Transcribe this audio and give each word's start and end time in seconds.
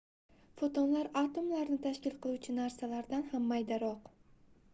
fotonlar 0.61 1.09
atomlarni 1.21 1.77
tashkil 1.83 2.17
qiluvchi 2.25 2.57
narsalardan 2.61 3.29
ham 3.35 3.47
maydaroq 3.53 4.11